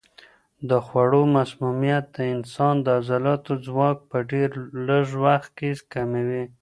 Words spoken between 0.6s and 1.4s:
د خوړو